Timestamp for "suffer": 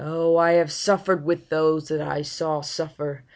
2.61-3.21